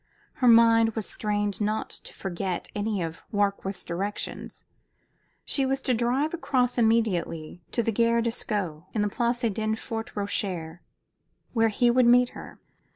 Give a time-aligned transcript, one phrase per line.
[0.33, 4.63] Her mind was strained not to forget any of Warkworth's directions.
[5.45, 10.15] She was to drive across immediately to the Gare de Sceaux, in the Place Denfert
[10.15, 10.79] Rochereau,
[11.53, 12.59] where he would meet her.